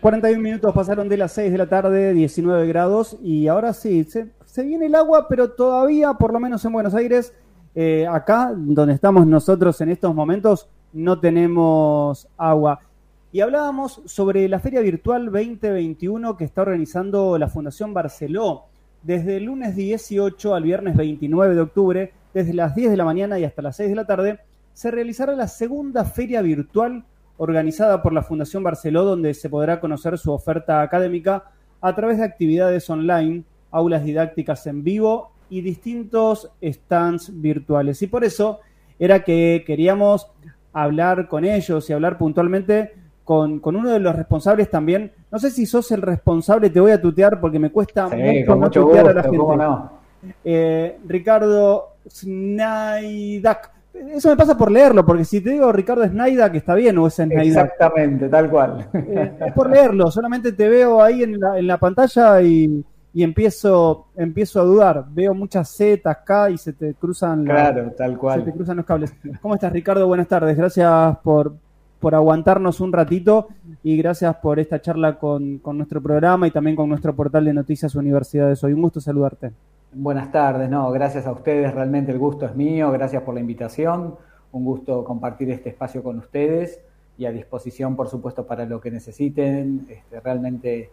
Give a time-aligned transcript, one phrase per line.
[0.00, 4.62] 41 minutos pasaron de las 6 de la tarde, 19 grados, y ahora sí, se,
[4.62, 7.34] viene el agua, pero todavía, por lo menos en Buenos Aires,
[7.74, 12.80] eh, acá, donde estamos nosotros en estos momentos, no tenemos agua.
[13.30, 18.64] Y hablábamos sobre la Feria Virtual 2021 que está organizando la Fundación Barceló
[19.02, 23.38] desde el lunes 18 al viernes 29 de octubre, desde las 10 de la mañana
[23.38, 24.40] y hasta las 6 de la tarde,
[24.72, 27.04] se realizará la segunda feria virtual
[27.40, 31.44] organizada por la Fundación Barceló, donde se podrá conocer su oferta académica
[31.80, 38.02] a través de actividades online, aulas didácticas en vivo y distintos stands virtuales.
[38.02, 38.60] Y por eso
[38.98, 40.30] era que queríamos
[40.74, 42.92] hablar con ellos y hablar puntualmente
[43.24, 45.10] con, uno de los responsables también.
[45.30, 49.08] No sé si sos el responsable, te voy a tutear porque me cuesta mucho, tutear
[49.08, 50.34] a la gente.
[50.44, 56.58] Eh, Ricardo Snaidak eso me pasa por leerlo, porque si te digo Ricardo Snaida, que
[56.58, 57.42] está bien, o es Snaida.
[57.42, 58.88] Exactamente, tal cual.
[58.94, 64.06] Eh, es por leerlo, solamente te veo ahí en la, en la pantalla y, empiezo,
[64.16, 65.04] empiezo a dudar.
[65.10, 68.40] Veo muchas Z acá y se te cruzan, claro, tal cual.
[68.40, 69.12] Se te cruzan los cables.
[69.40, 70.06] ¿Cómo estás, Ricardo?
[70.06, 70.56] Buenas tardes.
[70.56, 71.54] Gracias por,
[71.98, 73.48] por aguantarnos un ratito
[73.82, 77.52] y gracias por esta charla con, con nuestro programa y también con nuestro portal de
[77.52, 78.72] noticias Universidades Hoy.
[78.72, 79.52] Un gusto saludarte.
[79.92, 84.14] Buenas tardes, no, gracias a ustedes, realmente el gusto es mío, gracias por la invitación,
[84.52, 86.80] un gusto compartir este espacio con ustedes
[87.18, 89.88] y a disposición, por supuesto, para lo que necesiten.
[89.90, 90.90] Este, realmente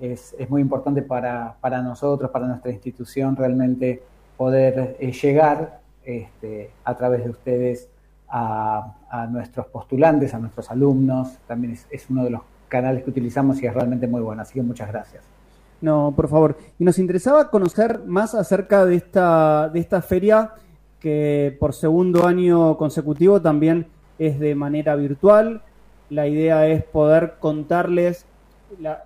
[0.00, 4.02] es, muy importante para, nosotros, para nuestra institución, realmente
[4.38, 7.90] poder eh, llegar este, a través de ustedes
[8.30, 11.36] a, nuestros postulantes, a nuestros alumnos.
[11.46, 14.40] También es uno de los canales que utilizamos y es realmente muy bueno.
[14.40, 15.37] Así que muchas gracias.
[15.80, 16.56] No, por favor.
[16.78, 20.54] Y nos interesaba conocer más acerca de esta, de esta feria
[20.98, 23.86] que por segundo año consecutivo también
[24.18, 25.62] es de manera virtual.
[26.10, 28.26] La idea es poder contarles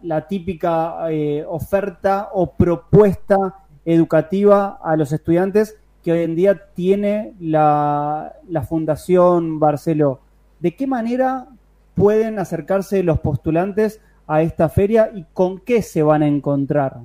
[0.03, 7.35] la, típica eh, oferta o propuesta educativa a los estudiantes que hoy en día tiene
[7.39, 10.21] la, la Fundación Barceló.
[10.61, 11.49] ¿De qué manera
[11.95, 14.01] pueden acercarse los postulantes
[14.33, 17.01] a esta feria y con qué se van a encontrar?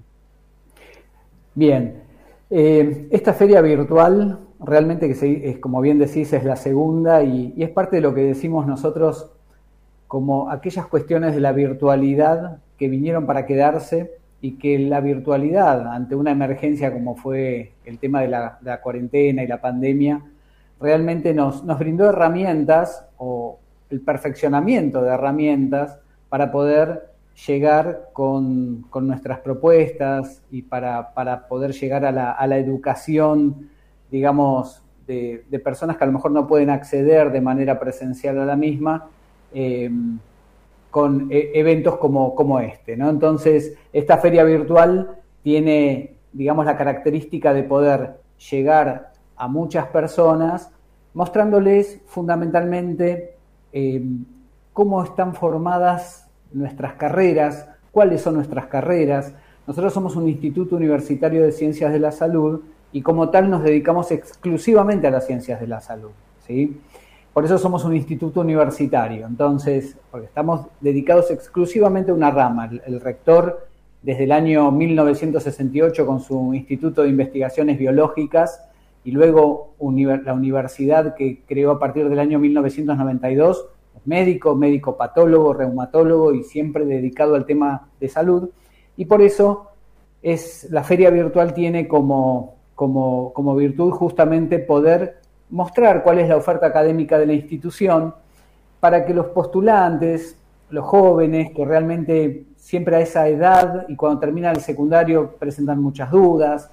[1.53, 2.03] Bien,
[2.49, 7.69] eh, esta feria virtual realmente que es, como bien decís es la segunda y, es
[7.69, 9.29] parte de lo que decimos nosotros
[10.07, 16.15] como aquellas cuestiones de la virtualidad que vinieron para quedarse y que la virtualidad ante
[16.15, 20.21] una emergencia como fue el tema de la, cuarentena y la pandemia,
[20.79, 25.97] realmente nos, nos, brindó herramientas o el perfeccionamiento de herramientas
[26.29, 33.69] para poder llegar con, nuestras propuestas y para, poder llegar a la, educación,
[34.09, 38.55] digamos, de, personas que a lo mejor no pueden acceder de manera presencial a la
[38.55, 39.07] misma,
[39.53, 39.89] eh,
[40.89, 42.97] con e, eventos como, como este.
[42.97, 43.09] ¿no?
[43.09, 48.19] Entonces, esta feria virtual tiene, digamos, la característica de poder
[48.49, 50.71] llegar a muchas personas
[51.13, 53.35] mostrándoles fundamentalmente
[53.71, 54.03] eh,
[54.73, 59.33] cómo están formadas nuestras carreras, cuáles son nuestras carreras.
[59.65, 64.11] Nosotros somos un instituto universitario de ciencias de la salud y como tal nos dedicamos
[64.11, 66.11] exclusivamente a las ciencias de la salud.
[66.45, 66.79] ¿sí?
[67.37, 72.67] Por eso somos un instituto universitario, entonces, porque estamos dedicados exclusivamente a una rama.
[72.83, 73.67] El, rector,
[74.01, 78.63] desde el año 1968, con su Instituto de Investigaciones Biológicas,
[79.03, 83.67] y luego la universidad que creó a partir del año 1992,
[84.05, 88.49] médico, médico patólogo, reumatólogo y siempre dedicado al tema de salud.
[88.95, 89.71] Y por eso
[90.21, 95.19] es, la feria virtual tiene como, como, como virtud justamente poder
[95.49, 98.13] mostrar cuál es la oferta académica de la institución
[98.79, 100.37] para que los postulantes,
[100.69, 106.11] los jóvenes que realmente siempre a esa edad y cuando terminan el secundario presentan muchas
[106.11, 106.69] dudas,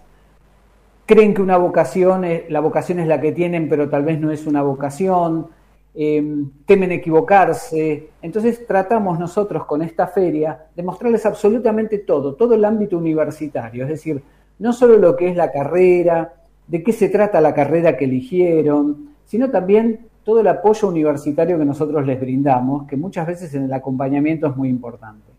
[1.06, 4.46] creen que una vocación, la vocación es la que tienen, pero tal vez no es
[4.46, 5.48] una vocación,
[5.96, 8.08] Em, temen equivocarse.
[8.20, 13.90] Entonces tratamos nosotros con esta feria de mostrarles absolutamente todo, todo el ámbito universitario, es
[13.90, 14.20] decir,
[14.58, 16.34] no solo lo que es la carrera,
[16.66, 21.64] de qué se trata la carrera que eligieron, sino también todo el apoyo universitario que
[21.64, 25.30] nosotros les brindamos, que muchas veces en el acompañamiento es muy importante.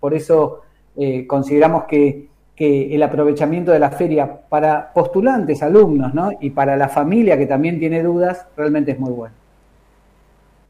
[0.00, 0.62] Por eso
[0.96, 6.30] eh, consideramos que, que, el aprovechamiento de la feria para postulantes, alumnos, ¿no?
[6.40, 9.47] y para la familia que también tiene dudas, realmente es muy bueno.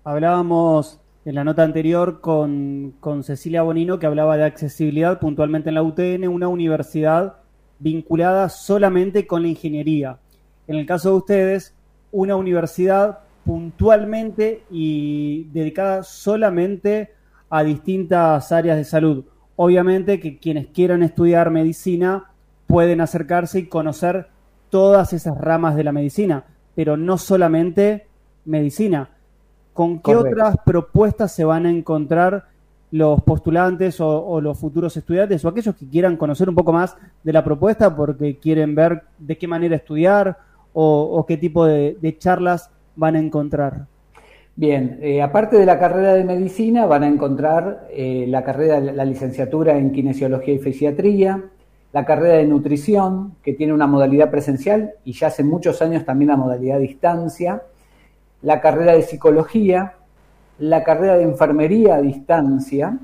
[0.09, 2.95] Hablábamos en la nota anterior con,
[3.25, 7.35] Cecilia Bonino que hablaba de accesibilidad puntualmente en la UTN, una universidad
[7.79, 10.19] vinculada solamente con la ingeniería.
[10.67, 11.75] En el caso de ustedes,
[12.11, 17.13] una universidad puntualmente y dedicada solamente
[17.51, 19.27] a distintas áreas de salud.
[19.57, 22.31] Obviamente que quienes quieran estudiar medicina
[22.67, 24.29] pueden acercarse y conocer
[24.71, 26.45] todas esas ramas de la medicina,
[26.75, 28.07] pero no solamente
[28.47, 29.11] medicina.
[29.79, 32.47] ¿Con qué otras propuestas se van a encontrar
[32.91, 37.33] los postulantes o, los futuros estudiantes o aquellos que quieran conocer un poco más de
[37.33, 40.37] la propuesta porque quieren ver de qué manera estudiar
[40.73, 43.87] o, qué tipo de, charlas van a encontrar?
[44.57, 49.05] Bien, eh, aparte de la carrera de medicina, van a encontrar eh, la carrera, la
[49.05, 51.41] licenciatura en kinesiología y fisiatría,
[51.93, 56.31] la carrera de nutrición, que tiene una modalidad presencial y ya hace muchos años también
[56.31, 57.63] la modalidad a distancia,
[58.43, 59.95] la carrera de psicología,
[60.59, 62.99] la carrera de enfermería a distancia,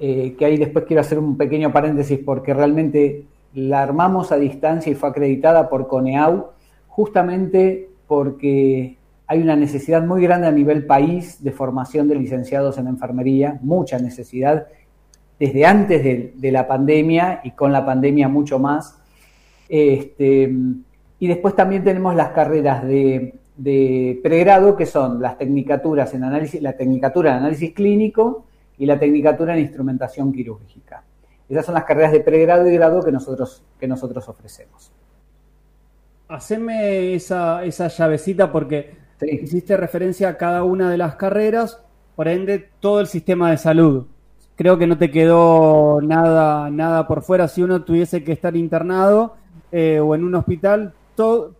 [0.00, 4.92] eh, que ahí después quiero hacer un pequeño paréntesis porque realmente la armamos a distancia
[4.92, 6.50] y fue acreditada por CONEAU,
[6.86, 8.96] justamente porque
[9.26, 13.98] hay una necesidad muy grande a nivel país de formación de licenciados en enfermería, mucha
[13.98, 14.66] necesidad,
[15.38, 18.98] desde antes de, la pandemia y con la pandemia mucho más.
[19.68, 20.50] Este,
[21.20, 26.62] y después también tenemos las carreras de de pregrado que son las tecnicaturas en análisis,
[26.62, 28.44] la tecnicatura en análisis clínico
[28.78, 31.02] y la tecnicatura en instrumentación quirúrgica.
[31.48, 34.92] Esas son las carreras de pregrado y grado que nosotros, que nosotros ofrecemos.
[36.28, 41.82] Haceme esa, esa llavecita porque hiciste referencia a cada una de las carreras,
[42.14, 44.06] por ende todo el sistema de salud.
[44.54, 47.48] Creo que no te quedó nada, nada por fuera.
[47.48, 49.34] Si uno tuviese que estar internado
[49.72, 51.54] eh, o en un hospital, todo,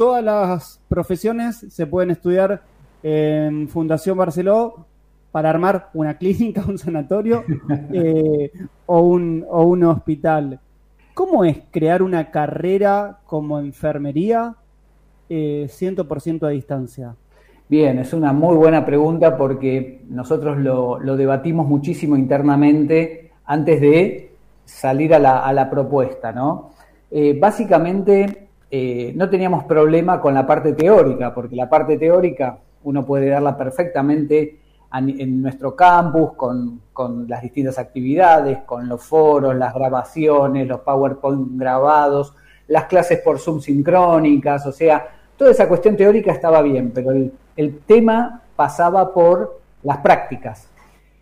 [0.00, 2.62] todas las profesiones se pueden estudiar
[3.02, 4.86] en Fundación Barceló
[5.30, 7.44] para armar una clínica, un sanatorio
[7.92, 8.50] eh,
[8.86, 10.58] o, un, o un hospital.
[11.12, 14.54] ¿Cómo es crear una carrera como enfermería
[15.28, 17.14] 100% eh, a distancia?
[17.68, 24.32] Bien, es una muy buena pregunta porque nosotros lo, debatimos muchísimo internamente antes de
[24.64, 25.18] salir a
[25.52, 26.70] la, propuesta, ¿no?
[27.10, 33.04] Eh, básicamente eh, no teníamos problema con la parte teórica, porque la parte teórica uno
[33.04, 34.58] puede darla perfectamente
[34.92, 36.80] en nuestro campus, con,
[37.28, 42.34] las distintas actividades, con los foros, las grabaciones, los PowerPoint grabados,
[42.68, 45.06] las clases por Zoom sincrónicas, o sea,
[45.36, 50.68] toda esa cuestión teórica estaba bien, pero el, tema pasaba por las prácticas,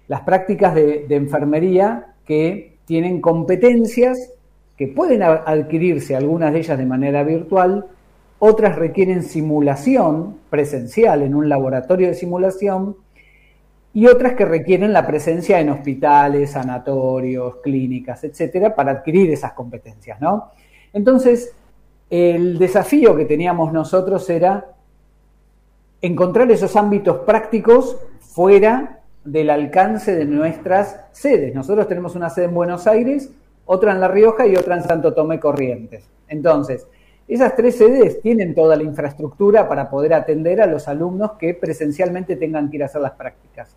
[0.08, 4.32] las prácticas de enfermería que tienen competencias
[4.78, 7.86] que pueden adquirirse algunas de ellas de manera virtual,
[8.38, 12.96] otras requieren simulación presencial en un laboratorio de simulación
[13.92, 20.20] y otras que requieren la presencia en hospitales, sanatorios, clínicas, etcétera, para adquirir esas competencias,
[20.20, 20.52] ¿no?
[20.92, 21.52] Entonces,
[22.08, 24.66] el desafío que teníamos nosotros era
[26.00, 31.52] encontrar esos ámbitos prácticos fuera del alcance de nuestras sedes.
[31.52, 33.32] Nosotros tenemos una sede en Buenos Aires
[33.68, 36.08] otra en La Rioja y otra en Santo Tomé Corrientes.
[36.26, 36.88] Entonces,
[37.28, 42.36] esas tres sedes tienen toda la infraestructura para poder atender a los alumnos que presencialmente
[42.36, 43.76] tengan que ir a hacer las prácticas.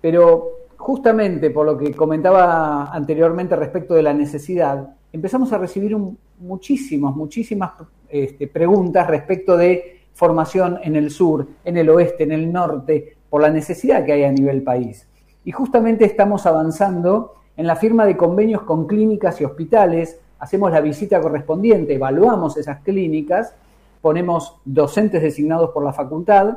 [0.00, 5.96] Pero justamente por lo que comentaba anteriormente respecto de la necesidad, empezamos a recibir
[6.40, 7.70] muchísimas, muchísimas
[8.08, 13.42] este, preguntas respecto de formación en el sur, en el oeste, en el norte, por
[13.42, 15.06] la necesidad que hay a nivel país.
[15.44, 20.80] Y justamente estamos avanzando en la firma de convenios con clínicas y hospitales, hacemos la
[20.80, 23.52] visita correspondiente, evaluamos esas clínicas,
[24.00, 26.56] ponemos docentes designados por la facultad,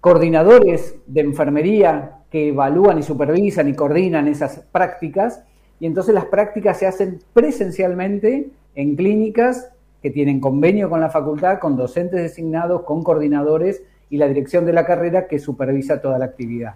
[0.00, 5.44] coordinadores de enfermería que evalúan y supervisan y coordinan esas prácticas,
[5.78, 9.70] y entonces las prácticas se hacen presencialmente en clínicas
[10.02, 13.80] que tienen convenio con la facultad, con docentes designados, con coordinadores
[14.10, 16.74] y la dirección de la carrera que supervisa toda la actividad.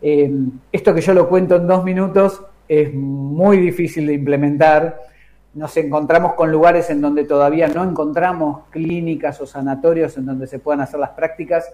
[0.00, 0.32] Eh,
[0.72, 5.00] esto que yo lo cuento en dos minutos es muy difícil de implementar.
[5.54, 10.58] Nos encontramos con lugares en donde todavía no encontramos clínicas o sanatorios en donde se
[10.58, 11.72] puedan hacer las prácticas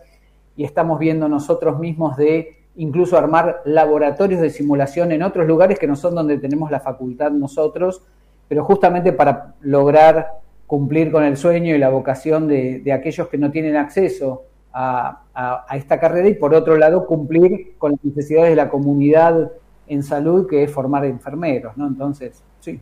[0.57, 5.87] y estamos viendo nosotros mismos de incluso armar laboratorios de simulación en otros lugares que
[5.87, 8.03] no son donde tenemos la facultad nosotros,
[8.49, 13.51] pero justamente para lograr cumplir con el sueño y la vocación de, aquellos que no
[13.51, 18.57] tienen acceso a, a, esta carrera y por otro lado cumplir con las necesidades de
[18.57, 19.53] la comunidad
[19.87, 21.87] en salud, que es formar enfermeros, ¿no?
[21.87, 22.81] Entonces, sí.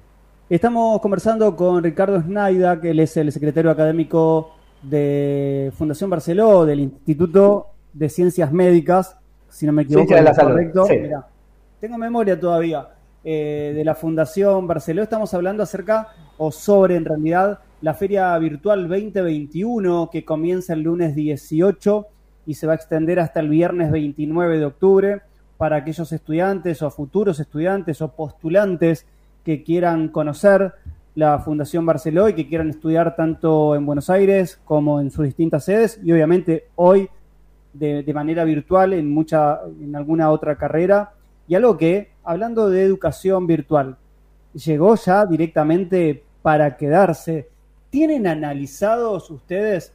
[0.48, 4.50] Estamos conversando con Ricardo Snaida, que él es el secretario académico
[4.82, 9.16] de Fundación Barceló, del Instituto de Ciencias Médicas,
[9.48, 10.14] si no me equivoco.
[10.14, 10.86] de la correcto.
[11.80, 12.88] tengo memoria todavía
[13.24, 15.02] eh, de la Fundación Barceló.
[15.02, 21.14] Estamos hablando acerca o sobre, en realidad, la Feria Virtual 2021 que comienza el lunes
[21.14, 22.06] 18
[22.46, 25.22] y se va a extender hasta el viernes 29 de octubre
[25.62, 29.06] para aquellos estudiantes o futuros estudiantes o postulantes
[29.44, 30.72] que quieran conocer
[31.14, 35.66] la Fundación Barceló y que quieran estudiar tanto en Buenos Aires como en sus distintas
[35.66, 37.08] sedes y obviamente hoy
[37.74, 41.12] de, manera virtual en mucha en alguna otra carrera.
[41.46, 43.98] Y algo que hablando de educación virtual
[44.54, 47.50] llegó ya directamente para quedarse.
[47.88, 49.92] Tienen analizados ustedes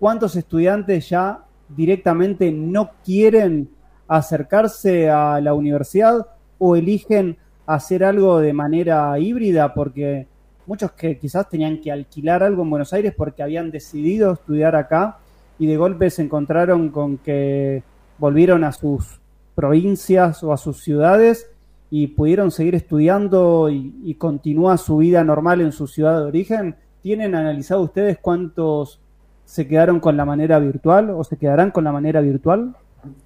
[0.00, 3.70] cuántos estudiantes ya directamente no quieren
[4.16, 6.26] acercarse a la universidad
[6.58, 10.26] o eligen hacer algo de manera híbrida porque
[10.66, 15.16] muchos que quizás tenían que alquilar algo en Buenos Aires porque habían decidido estudiar acá
[15.58, 17.82] y de golpe se encontraron con que
[18.18, 19.18] volvieron a sus
[19.54, 21.50] provincias o a sus ciudades
[21.90, 26.76] y pudieron seguir estudiando y, y continúa su vida normal en su ciudad de origen.
[27.00, 29.00] ¿Tienen analizado ustedes cuántos
[29.46, 32.76] se quedaron con la manera virtual o se quedarán con la manera virtual?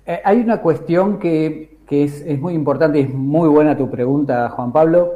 [0.06, 4.72] Eh, hay una cuestión que, es, muy importante y es muy buena tu pregunta, Juan
[4.72, 5.12] Pablo,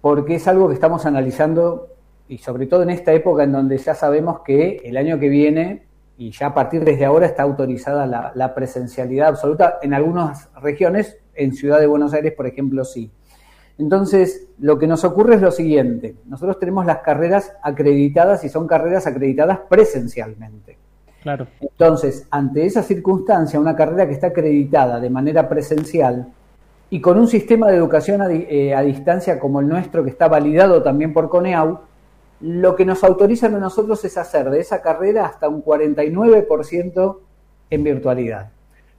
[0.00, 1.88] porque es algo que estamos analizando
[2.28, 5.86] y sobre todo en esta época en donde ya sabemos que el año que viene
[6.16, 11.18] y ya a partir desde ahora está autorizada la, la presencialidad absoluta en algunas regiones,
[11.34, 13.10] en Ciudad de Buenos Aires, por ejemplo, sí.
[13.78, 16.16] Entonces, lo que nos ocurre es lo siguiente.
[16.26, 20.76] Nosotros tenemos las carreras acreditadas y son carreras acreditadas presencialmente.
[21.22, 21.46] Claro.
[21.60, 26.32] Entonces, ante esa circunstancia, una carrera que está acreditada de manera presencial
[26.88, 30.82] y con un sistema de educación a, eh, distancia como el nuestro, que está validado
[30.82, 31.80] también por CONEAU,
[32.40, 37.18] lo que nos autorizan a nosotros es hacer de esa carrera hasta un 49%
[37.68, 38.50] en virtualidad.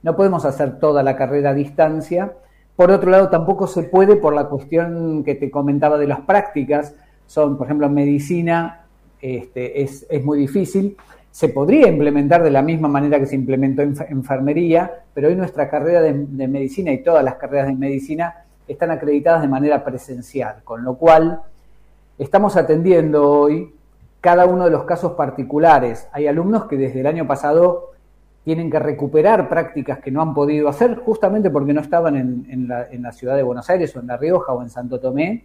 [0.02, 2.32] No podemos hacer toda la carrera a distancia,
[2.76, 6.94] por otro lado, tampoco se puede por la cuestión que te comentaba de las prácticas.
[7.26, 8.86] Son, por ejemplo, en medicina
[9.20, 10.96] este, es, muy difícil.
[11.32, 15.68] Se podría implementar de la misma manera que se implementó en enfermería, pero hoy nuestra
[15.68, 20.62] carrera de, de medicina y todas las carreras de medicina están acreditadas de manera presencial,
[20.62, 21.40] con lo cual
[22.18, 23.74] estamos atendiendo hoy
[24.20, 26.08] cada uno de los casos particulares.
[26.12, 27.92] Hay alumnos que desde el año pasado
[28.44, 33.12] tienen que recuperar prácticas que no han podido hacer justamente porque no estaban en, la,
[33.12, 35.44] ciudad de Buenos Aires o en La Rioja o en Santo Tomé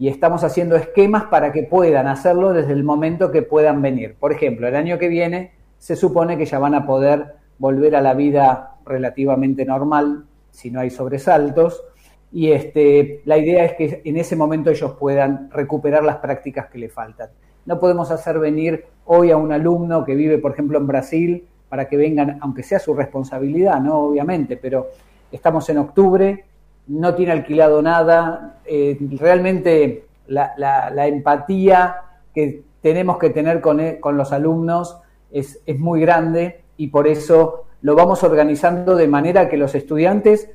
[0.00, 4.16] y estamos haciendo esquemas para que puedan hacerlo desde el momento que puedan venir.
[4.18, 8.00] Por ejemplo, el año que viene se supone que ya van a poder volver a
[8.00, 11.84] la vida relativamente normal si no hay sobresaltos
[12.32, 16.78] y este, la idea es que en ese momento ellos puedan recuperar las prácticas que
[16.78, 17.28] le faltan.
[17.66, 21.88] No podemos hacer venir hoy a un alumno que vive, por ejemplo, en Brasil para
[21.88, 23.98] que vengan, aunque sea su responsabilidad, ¿no?
[23.98, 24.88] Obviamente, pero
[25.30, 26.46] estamos en octubre,
[26.90, 31.96] no tiene alquilado nada, eh, realmente la, empatía
[32.34, 34.98] que tenemos que tener con, e, con los alumnos
[35.30, 40.50] es, es, muy grande y por eso lo vamos organizando de manera que los estudiantes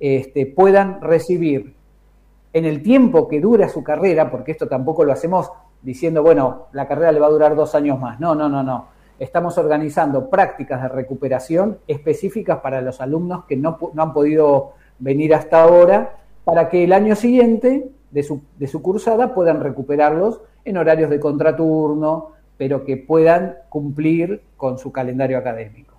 [0.00, 1.74] este, puedan recibir
[2.52, 5.50] en el tiempo que dura su carrera, porque esto tampoco lo hacemos
[5.82, 8.18] diciendo, bueno, la carrera le va a durar dos años más.
[8.18, 13.78] No, no, no, no estamos organizando prácticas de recuperación específicas para los alumnos que no,
[13.96, 19.34] han podido venir hasta ahora, para que el año siguiente de su, de su cursada
[19.34, 25.94] puedan recuperarlos en horarios de contraturno, pero que puedan cumplir con su calendario académico.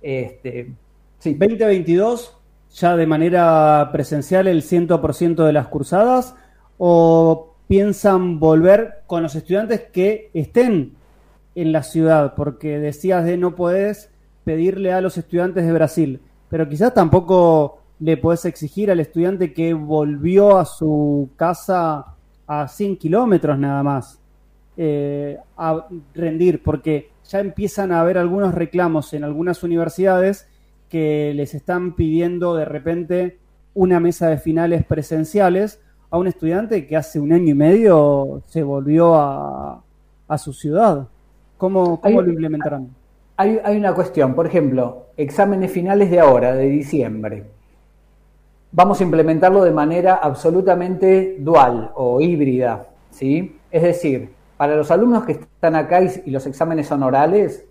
[0.00, 0.72] Este,
[1.18, 1.34] sí.
[1.34, 2.36] 2022,
[2.72, 6.34] ya de manera presencial el 100% de las cursadas,
[6.78, 10.94] o piensan volver con los estudiantes que estén
[11.54, 14.10] en la ciudad, porque decías de no podés
[14.44, 19.74] pedirle a los estudiantes de Brasil, pero quizás tampoco le podés exigir al estudiante que
[19.74, 22.14] volvió a su casa
[22.46, 24.20] a 100 kilómetros nada más
[24.76, 30.48] eh, a rendir, porque ya empiezan a haber algunos reclamos en algunas universidades
[30.88, 33.38] que les están pidiendo de repente
[33.74, 38.62] una mesa de finales presenciales a un estudiante que hace un año y medio se
[38.62, 39.82] volvió a,
[40.28, 41.08] a su ciudad.
[41.56, 42.90] ¿Cómo, lo implementarán?
[43.38, 47.44] Hay, una cuestión, por ejemplo, exámenes finales de ahora, de diciembre.
[48.76, 53.58] Vamos a implementarlo de manera absolutamente dual o híbrida, ¿sí?
[53.70, 57.64] Es decir, para los alumnos que están acá y, los exámenes son orales,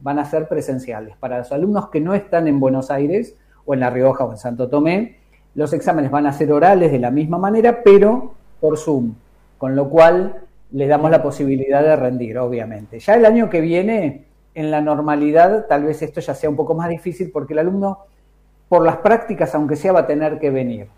[0.00, 1.14] van a ser presenciales.
[1.18, 3.36] Para los alumnos que no están en Buenos Aires
[3.66, 5.18] o en La Rioja o en Santo Tomé,
[5.54, 9.12] los exámenes van a ser orales de la misma manera, pero por Zoom.
[9.58, 10.36] Con lo cual,
[10.70, 12.98] le damos la posibilidad de rendir, obviamente.
[12.98, 16.72] Ya el año que viene, en la normalidad, tal vez esto ya sea un poco
[16.72, 18.06] más difícil porque el alumno,
[18.68, 20.88] por las prácticas, aunque sea, va a tener que venir.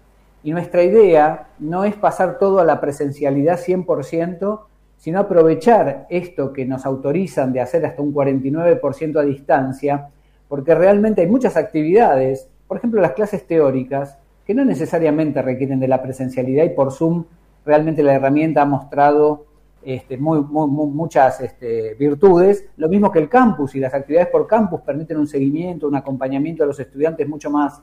[0.42, 4.60] Y nuestra idea no es pasar todo a la presencialidad 100%,
[4.96, 10.08] sino aprovechar esto que nos autorizan de hacer hasta un 49% a distancia,
[10.48, 15.88] porque realmente hay muchas actividades por ejemplo, las clases teóricas, que no necesariamente requieren de
[15.88, 17.24] la presencialidad y por Zoom
[17.64, 19.46] realmente la herramienta ha mostrado
[19.94, 24.82] este, muy, muchas este, virtudes, lo mismo que el campus y las actividades por campus
[24.82, 27.80] permiten un seguimiento, un acompañamiento a los estudiantes mucho más,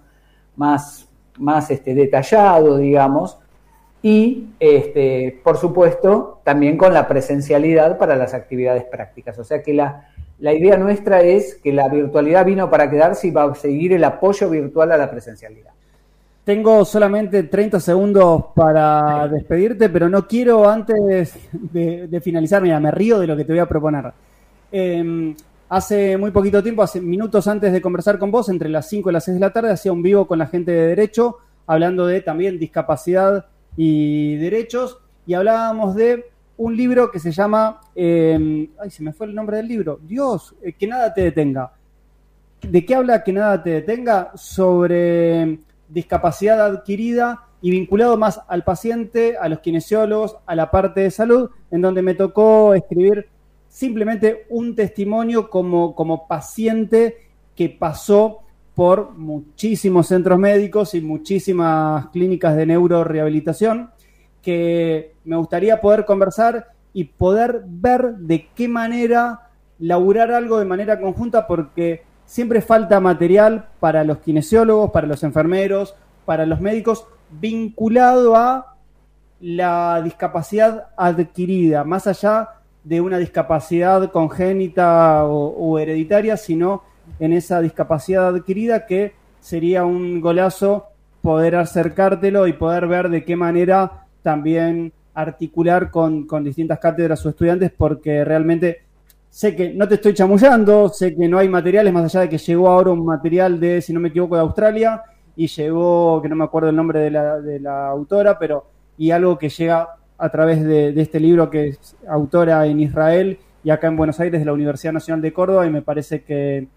[0.56, 1.10] más,
[1.40, 3.40] más este, detallado, digamos,
[4.04, 9.40] y este, por supuesto también con la presencialidad para las actividades prácticas.
[9.40, 13.32] O sea que la, la idea nuestra es que la virtualidad vino para quedarse y
[13.32, 15.72] va a seguir el apoyo virtual a la presencialidad.
[16.46, 23.18] Tengo solamente 30 segundos para despedirte, pero no quiero antes de, finalizar, mira, me río
[23.18, 24.14] de lo que te voy a proponer.
[24.72, 25.36] Em,
[25.70, 29.14] hace muy poquito tiempo, hace minutos antes de conversar con vos, entre las 5 y
[29.14, 32.22] las 6 de la tarde, hacía un vivo con la gente de Derecho, hablando de
[32.22, 36.25] también discapacidad y derechos, y hablábamos de
[36.58, 40.54] un libro que se llama, em, ay, se me fue el nombre del libro, Dios,
[40.62, 41.72] eh, que nada te detenga.
[42.62, 44.32] ¿De qué habla que nada te detenga?
[44.36, 45.58] Sobre
[45.96, 51.50] discapacidad adquirida y vinculado más al paciente, a los kinesiólogos, a la parte de salud,
[51.72, 53.30] en donde me tocó escribir
[53.70, 57.18] simplemente un testimonio como, como paciente
[57.56, 58.42] que pasó
[58.75, 63.90] por muchísimos centros médicos y muchísimas clínicas de neurorehabilitación,
[64.42, 69.50] que me gustaría poder conversar y poder ver de qué manera
[69.80, 75.96] laburar algo de manera conjunta, porque siempre falta material para los kinesiólogos, para los enfermeros,
[76.25, 78.75] para los médicos, vinculado a
[79.39, 82.50] la discapacidad adquirida, más allá
[82.84, 86.84] de una discapacidad congénita o, hereditaria, sino
[87.20, 90.88] en esa discapacidad adquirida que sería un golazo
[91.22, 97.29] poder acercártelo y poder ver de qué manera también articular con, con distintas cátedras o
[97.29, 98.85] estudiantes, porque realmente
[99.36, 102.38] sé que no te estoy chamullando, sé que no hay materiales, más allá de que
[102.38, 105.01] llegó ahora un material de, si no me equivoco, de Australia,
[105.36, 108.66] y llegó, que no me acuerdo el nombre de la, de la autora, pero,
[108.98, 113.72] y algo que llega a través de, este libro que es autora en Israel y
[113.72, 116.70] acá en Buenos Aires de la Universidad Nacional de Córdoba, y me parece que,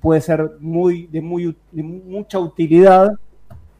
[0.00, 3.10] puede ser muy, de, muy, de mucha utilidad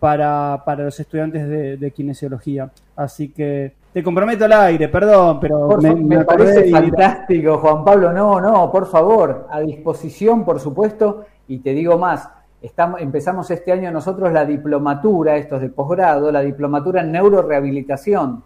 [0.00, 2.70] para, para los estudiantes de, de kinesiología.
[2.94, 8.12] Así que te comprometo al aire, perdón, pero me, parece fantástico, Juan Pablo.
[8.12, 11.24] No, no, por favor, a disposición, por supuesto.
[11.48, 12.28] Y te digo más,
[12.62, 18.44] estamos, empezamos este año nosotros la diplomatura, estos de posgrado, la diplomatura en neurorehabilitación.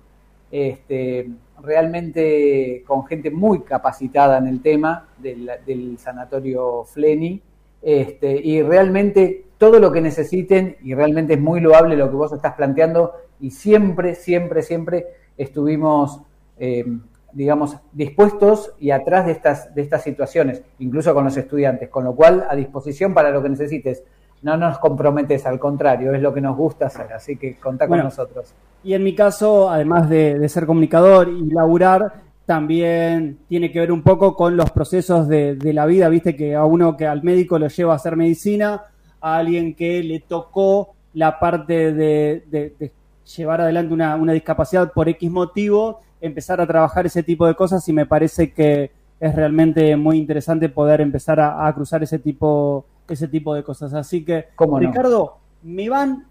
[0.51, 1.29] Este,
[1.63, 7.43] realmente con gente muy capacitada en el tema del, sanatorio Fleni.
[7.83, 12.33] Este, y realmente todo lo que necesiten, y realmente es muy loable lo que vos
[12.33, 16.21] estás planteando, y siempre, siempre, siempre estuvimos,
[16.59, 16.85] eh,
[17.33, 22.15] digamos, dispuestos y atrás de estas, de estas situaciones, incluso con los estudiantes, con lo
[22.15, 24.03] cual a disposición para lo que necesites.
[24.43, 27.99] No nos comprometes, al contrario, es lo que nos gusta hacer, así que contá con
[27.99, 28.53] nosotros.
[28.83, 32.15] Y en mi caso, además de, ser comunicador y laburar,
[32.45, 36.65] también tiene que ver un poco con los procesos de, la vida, viste que a
[36.65, 38.83] uno que al médico lo lleva a hacer medicina,
[39.21, 42.93] a alguien que le tocó la parte de, de
[43.37, 47.93] llevar adelante una, discapacidad por X motivo, empezar a trabajar ese tipo de cosas y
[47.93, 53.55] me parece que es realmente muy interesante poder empezar a, cruzar ese tipo, ese tipo
[53.55, 53.95] de cosas.
[53.95, 54.47] Así que,
[54.79, 56.27] Ricardo, me van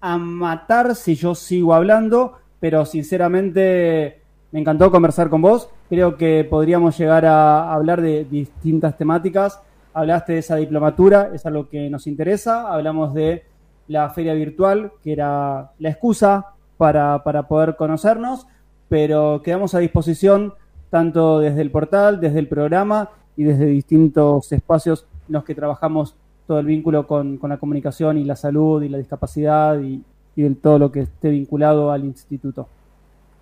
[0.00, 5.68] a matar si yo sigo hablando, pero sinceramente me encantó conversar con vos.
[5.88, 9.60] Creo que podríamos llegar a hablar de distintas temáticas.
[9.94, 12.72] Hablaste de esa diplomatura, es algo que nos interesa.
[12.72, 13.44] Hablamos de
[13.88, 18.46] la feria virtual, que era la excusa para, poder conocernos,
[18.88, 20.54] pero quedamos a disposición
[20.90, 26.16] tanto desde el portal, desde el programa y desde distintos espacios en los que trabajamos
[26.46, 30.02] todo el vínculo con, la comunicación y la salud y la discapacidad y,
[30.36, 32.66] y todo lo que esté vinculado al instituto.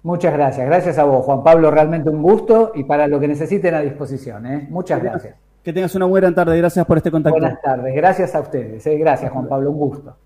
[0.03, 0.67] Muchas gracias.
[0.67, 1.71] Gracias a vos, Juan Pablo.
[1.71, 4.47] Realmente un gusto y para lo que necesiten a disposición.
[4.47, 4.67] ¿eh?
[4.71, 5.35] Muchas gracias.
[5.63, 6.57] Que tengas una buena tarde.
[6.57, 7.39] Gracias por este contacto.
[7.39, 7.95] Buenas tardes.
[7.95, 8.87] Gracias a ustedes.
[8.87, 8.97] ¿eh?
[8.97, 9.71] Gracias, Juan Pablo.
[9.71, 10.17] Un gusto.